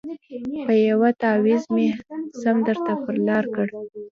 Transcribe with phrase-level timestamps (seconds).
[0.65, 1.87] په یوه تعویذ مي
[2.41, 3.67] سم درته پر لار کړ